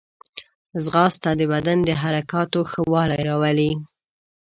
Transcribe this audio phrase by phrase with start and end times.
[0.83, 3.71] ځغاسته د بدن د حرکاتو ښه والی راولي